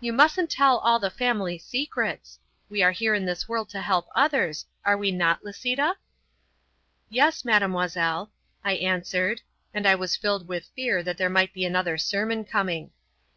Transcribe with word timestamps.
"You 0.00 0.12
mustn't 0.12 0.50
tell 0.50 0.78
all 0.78 0.98
the 0.98 1.08
family 1.08 1.56
secrets. 1.56 2.40
We 2.68 2.82
are 2.82 2.90
here 2.90 3.14
in 3.14 3.26
this 3.26 3.48
world 3.48 3.68
to 3.68 3.80
help 3.80 4.08
others; 4.12 4.66
are 4.84 4.96
we 4.98 5.12
not, 5.12 5.44
Lisita?" 5.44 5.94
"Yes, 7.08 7.44
Mademoiselle," 7.44 8.32
I 8.64 8.72
answered, 8.72 9.40
and 9.72 9.86
I 9.86 9.94
was 9.94 10.16
filled 10.16 10.48
with 10.48 10.68
fear 10.74 11.04
that 11.04 11.16
there 11.16 11.30
might 11.30 11.52
be 11.52 11.64
another 11.64 11.96
sermon 11.96 12.44
coming. 12.44 12.90